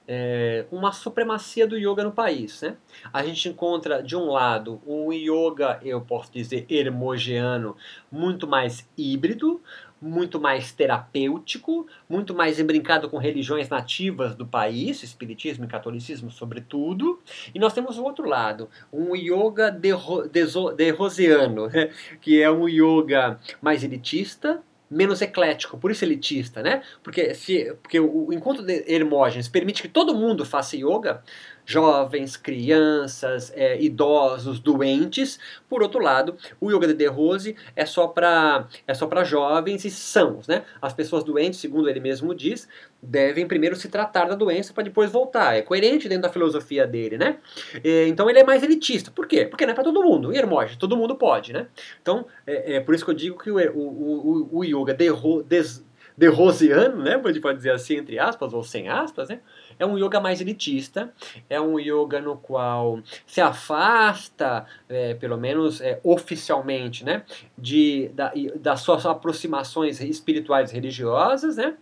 é, 0.05 0.65
uma 0.69 0.91
supremacia 0.91 1.65
do 1.65 1.77
yoga 1.77 2.03
no 2.03 2.11
país. 2.11 2.61
Né? 2.61 2.75
A 3.13 3.23
gente 3.23 3.47
encontra, 3.47 4.03
de 4.03 4.17
um 4.17 4.25
lado, 4.25 4.81
um 4.85 5.13
yoga, 5.13 5.79
eu 5.81 6.01
posso 6.01 6.29
dizer, 6.29 6.65
hermogeano, 6.69 7.77
muito 8.11 8.45
mais 8.45 8.85
híbrido, 8.97 9.61
muito 10.03 10.37
mais 10.39 10.73
terapêutico, 10.73 11.87
muito 12.09 12.35
mais 12.35 12.59
embrincado 12.59 13.09
com 13.09 13.17
religiões 13.17 13.69
nativas 13.69 14.35
do 14.35 14.45
país, 14.45 15.01
espiritismo 15.01 15.63
e 15.63 15.67
catolicismo 15.67 16.29
sobretudo. 16.29 17.21
E 17.55 17.59
nós 17.59 17.73
temos 17.73 17.97
o 17.97 18.03
outro 18.03 18.27
lado, 18.27 18.69
um 18.91 19.15
yoga 19.15 19.71
de, 19.71 19.91
de, 20.29 20.75
de 20.75 20.89
Rosiano, 20.91 21.69
que 22.19 22.41
é 22.41 22.51
um 22.51 22.67
yoga 22.67 23.39
mais 23.61 23.83
elitista, 23.83 24.61
menos 24.89 25.21
eclético, 25.21 25.77
por 25.77 25.89
isso 25.89 26.05
elitista, 26.05 26.61
né? 26.61 26.83
Porque, 27.01 27.33
se, 27.33 27.73
porque 27.81 27.99
o 27.99 28.31
encontro 28.31 28.63
de 28.63 28.83
Hermógenes 28.87 29.47
permite 29.47 29.81
que 29.81 29.87
todo 29.87 30.13
mundo 30.13 30.45
faça 30.45 30.75
yoga, 30.75 31.23
jovens, 31.65 32.35
crianças, 32.37 33.51
é, 33.55 33.81
idosos, 33.81 34.59
doentes. 34.59 35.39
Por 35.69 35.81
outro 35.81 36.01
lado, 36.01 36.35
o 36.59 36.71
yoga 36.71 36.87
de 36.87 36.93
De 36.93 37.07
Rose 37.07 37.55
é 37.75 37.85
só 37.85 38.07
para 38.07 38.67
é 38.87 38.93
só 38.93 39.07
para 39.07 39.23
jovens 39.23 39.85
e 39.85 39.91
sãos, 39.91 40.47
né? 40.47 40.63
As 40.81 40.93
pessoas 40.93 41.23
doentes, 41.23 41.59
segundo 41.59 41.89
ele 41.89 41.99
mesmo 41.99 42.33
diz, 42.33 42.67
devem 43.01 43.47
primeiro 43.47 43.75
se 43.75 43.89
tratar 43.89 44.25
da 44.25 44.35
doença 44.35 44.73
para 44.73 44.83
depois 44.83 45.11
voltar. 45.11 45.55
É 45.55 45.61
coerente 45.61 46.07
dentro 46.07 46.23
da 46.23 46.29
filosofia 46.29 46.87
dele, 46.87 47.17
né? 47.17 47.37
É, 47.83 48.07
então 48.07 48.29
ele 48.29 48.39
é 48.39 48.43
mais 48.43 48.63
elitista. 48.63 49.11
Por 49.11 49.27
quê? 49.27 49.45
Porque 49.45 49.65
não 49.65 49.71
é 49.71 49.75
para 49.75 49.83
todo 49.83 50.03
mundo. 50.03 50.33
E 50.33 50.37
Hermógenes, 50.37 50.77
todo 50.77 50.97
mundo 50.97 51.15
pode, 51.15 51.53
né? 51.53 51.67
Então 52.01 52.25
é, 52.45 52.75
é, 52.75 52.79
por 52.79 52.95
isso 52.95 53.03
que 53.05 53.11
eu 53.11 53.15
digo 53.15 53.37
que 53.37 53.51
o, 53.51 53.57
o, 53.57 54.49
o, 54.51 54.57
o 54.59 54.63
yoga 54.63 54.93
de, 54.93 55.09
de, 55.47 55.81
de 56.17 56.27
Rosiano, 56.27 57.03
né? 57.03 57.17
Pode, 57.17 57.39
pode 57.39 57.57
dizer 57.57 57.71
assim, 57.71 57.95
entre 57.97 58.19
aspas 58.19 58.53
ou 58.53 58.63
sem 58.63 58.89
aspas, 58.89 59.29
né? 59.29 59.39
É 59.79 59.85
um 59.85 59.97
yoga 59.97 60.19
mais 60.19 60.41
elitista, 60.41 61.13
é 61.49 61.59
um 61.59 61.79
yoga 61.79 62.21
no 62.21 62.37
qual 62.37 62.99
se 63.25 63.41
afasta, 63.41 64.65
é, 64.89 65.13
pelo 65.15 65.37
menos 65.37 65.81
é, 65.81 65.99
oficialmente, 66.03 67.03
né, 67.03 67.23
de, 67.57 68.09
da, 68.09 68.31
das 68.55 68.81
suas 68.81 69.05
aproximações 69.05 70.01
espirituais 70.01 70.71
religiosas, 70.71 71.57
né, 71.57 71.75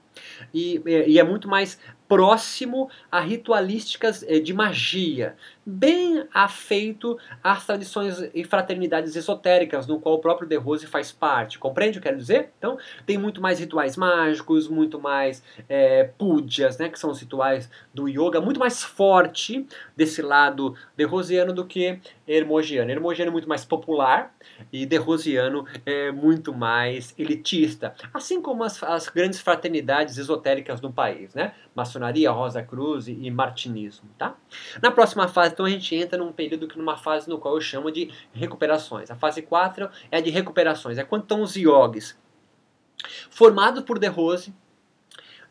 e, 0.54 0.82
e 0.86 1.20
é 1.20 1.24
muito 1.24 1.48
mais 1.48 1.80
próximo 2.12 2.90
a 3.10 3.22
ritualísticas 3.22 4.22
eh, 4.28 4.42
de 4.42 4.54
magia, 4.54 5.34
bem 5.66 6.26
afeito 6.34 7.18
às 7.42 7.66
tradições 7.66 8.30
e 8.34 8.44
fraternidades 8.44 9.16
esotéricas, 9.16 9.88
no 9.88 9.98
qual 9.98 10.16
o 10.16 10.20
próprio 10.20 10.46
De 10.46 10.58
Rose 10.58 10.86
faz 10.86 11.10
parte. 11.10 11.58
Compreende 11.58 11.98
o 11.98 12.02
que 12.02 12.08
eu 12.10 12.12
quero 12.12 12.18
dizer? 12.18 12.52
Então, 12.58 12.78
tem 13.06 13.18
muito 13.18 13.40
mais 13.40 13.60
rituais 13.62 13.96
mágicos, 13.96 14.68
muito 14.68 15.00
mais 15.00 15.42
é, 15.70 16.04
pujas, 16.18 16.78
né, 16.78 16.90
que 16.90 17.00
são 17.00 17.12
os 17.12 17.22
rituais 17.22 17.70
do 17.94 18.10
yoga, 18.10 18.42
muito 18.42 18.60
mais 18.60 18.84
forte 18.84 19.66
desse 19.96 20.22
lado 20.22 20.76
de 20.98 21.06
Rosiano 21.06 21.54
do 21.54 21.66
que 21.66 21.98
Hermogiano. 22.28 22.92
Hermogiano 22.92 23.30
é 23.30 23.32
muito 23.32 23.48
mais 23.48 23.64
popular 23.64 24.36
e 24.74 24.86
De 24.86 24.98
Rosiano 24.98 25.66
é 25.86 26.12
muito 26.12 26.54
mais 26.54 27.14
elitista, 27.18 27.96
assim 28.14 28.42
como 28.42 28.66
as, 28.66 28.84
as 28.84 29.08
grandes 29.08 29.40
fraternidades 29.40 30.01
esotéricas 30.18 30.82
no 30.82 30.92
país, 30.92 31.34
né? 31.34 31.54
maçonaria, 31.76 32.32
Rosa 32.32 32.62
Cruz 32.64 33.08
e 33.08 33.30
martinismo, 33.30 34.10
tá? 34.18 34.36
Na 34.82 34.92
próxima 34.92 35.28
fase, 35.28 35.54
então, 35.54 35.66
a 35.66 35.70
gente 35.70 35.96
entra 35.96 36.18
num 36.18 36.32
período, 36.32 36.68
que 36.68 36.78
numa 36.78 36.98
fase 36.98 37.30
no 37.30 37.38
qual 37.38 37.56
eu 37.56 37.62
chamo 37.62 37.92
de 37.92 38.12
recuperações. 38.34 39.10
A 39.12 39.16
fase 39.16 39.42
4 39.42 39.90
é 40.12 40.18
a 40.18 40.22
de 40.22 40.30
recuperações, 40.30 40.98
é 40.98 41.04
quando 41.04 41.24
estão 41.24 41.42
os 41.42 41.56
yogis 41.56 42.20
formados 43.30 43.84
por 43.84 43.98
De 43.98 44.08
Rose, 44.08 44.54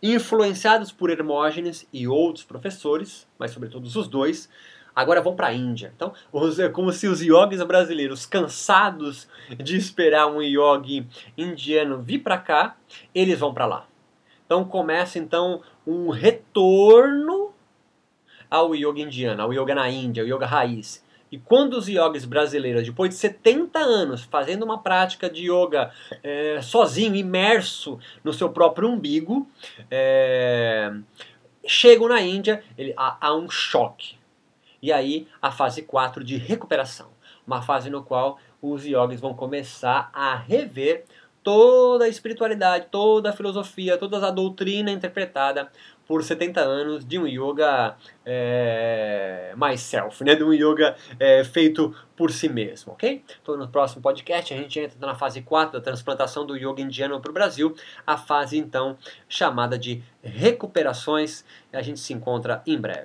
influenciados 0.03 0.93
por 0.93 1.11
Hermógenes 1.11 1.87
e 1.93 2.09
outros 2.09 2.45
professores, 2.45 3.29
mas 3.39 3.51
sobretudo 3.51 3.85
os 3.85 4.09
dois, 4.09 4.49
agora 4.95 5.21
vão 5.21 5.35
para 5.35 5.49
a 5.49 5.53
Índia. 5.53 5.93
Então, 5.95 6.13
é 6.59 6.69
como 6.69 6.93
se 6.93 7.07
os 7.07 7.21
yogis 7.21 7.63
brasileiros, 7.63 8.27
cansados 8.27 9.29
de 9.59 9.77
esperar 9.77 10.27
um 10.27 10.43
yogi 10.43 11.07
indiano 11.37 12.01
vir 12.01 12.21
para 12.21 12.39
cá, 12.39 12.77
eles 13.15 13.39
vão 13.39 13.53
para 13.53 13.67
lá. 13.67 13.90
Então 14.51 14.65
começa 14.65 15.17
então 15.17 15.63
um 15.87 16.11
retorno 16.11 17.53
ao 18.51 18.75
yoga 18.75 19.01
indiano, 19.01 19.41
ao 19.41 19.53
yoga 19.53 19.77
na 19.77 19.89
Índia, 19.89 20.25
ao 20.25 20.29
yoga 20.29 20.45
raiz. 20.45 21.05
E 21.31 21.39
quando 21.39 21.75
os 21.75 21.87
yogis 21.87 22.25
brasileiros, 22.25 22.83
depois 22.83 23.11
de 23.11 23.15
70 23.15 23.79
anos 23.79 24.25
fazendo 24.25 24.65
uma 24.65 24.83
prática 24.83 25.31
de 25.31 25.49
yoga 25.49 25.93
é, 26.21 26.61
sozinho, 26.61 27.15
imerso 27.15 28.01
no 28.25 28.33
seu 28.33 28.51
próprio 28.51 28.89
umbigo, 28.89 29.49
é, 29.89 30.93
chegam 31.65 32.09
na 32.09 32.21
Índia, 32.21 32.65
ele, 32.77 32.93
há, 32.97 33.19
há 33.21 33.33
um 33.33 33.49
choque. 33.49 34.17
E 34.83 34.91
aí 34.91 35.29
a 35.41 35.53
fase 35.53 35.83
4 35.83 36.25
de 36.25 36.37
recuperação. 36.37 37.11
Uma 37.47 37.63
fase 37.63 37.89
no 37.89 38.03
qual 38.03 38.37
os 38.61 38.85
yogis 38.85 39.21
vão 39.21 39.33
começar 39.33 40.11
a 40.13 40.35
rever 40.35 41.05
toda 41.43 42.05
a 42.05 42.09
espiritualidade, 42.09 42.87
toda 42.91 43.31
a 43.31 43.33
filosofia, 43.33 43.97
toda 43.97 44.27
a 44.27 44.31
doutrina 44.31 44.91
interpretada 44.91 45.71
por 46.11 46.25
70 46.25 46.61
anos 46.61 47.07
de 47.07 47.21
um 47.21 47.25
yoga 47.25 47.97
é, 48.27 49.55
myself, 49.57 50.25
né? 50.25 50.35
de 50.35 50.43
um 50.43 50.53
yoga 50.53 50.97
é, 51.21 51.45
feito 51.45 51.95
por 52.17 52.33
si 52.33 52.49
mesmo, 52.49 52.95
ok? 52.95 53.23
Então 53.41 53.57
no 53.57 53.69
próximo 53.69 54.03
podcast 54.03 54.53
a 54.53 54.57
gente 54.57 54.81
entra 54.81 55.07
na 55.07 55.15
fase 55.15 55.41
4 55.41 55.79
da 55.79 55.81
transplantação 55.81 56.45
do 56.45 56.57
yoga 56.57 56.83
indiano 56.83 57.21
para 57.21 57.31
o 57.31 57.33
Brasil, 57.33 57.77
a 58.05 58.17
fase 58.17 58.59
então 58.59 58.99
chamada 59.29 59.79
de 59.79 60.03
recuperações, 60.21 61.45
a 61.73 61.81
gente 61.81 62.01
se 62.01 62.13
encontra 62.13 62.61
em 62.67 62.77
breve. 62.77 62.99